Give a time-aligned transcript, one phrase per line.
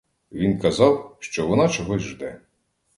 [0.31, 2.41] Він казав, що вона чогось жде.